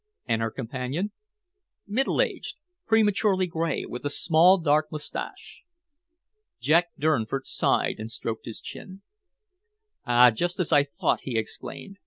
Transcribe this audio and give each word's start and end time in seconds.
"And 0.25 0.41
her 0.41 0.49
companion?" 0.49 1.11
"Middle 1.85 2.23
aged, 2.23 2.57
prematurely 2.87 3.45
gray, 3.45 3.85
with 3.85 4.03
a 4.03 4.09
small 4.09 4.57
dark 4.57 4.91
mustache." 4.91 5.61
Jack 6.59 6.87
Durnford 6.97 7.45
sighed 7.45 7.99
and 7.99 8.09
stroked 8.11 8.47
his 8.47 8.59
chin. 8.61 9.03
"Ah! 10.03 10.31
Just 10.31 10.59
as 10.59 10.71
I 10.71 10.81
thought," 10.81 11.21
he 11.21 11.37
exclaimed. 11.37 11.97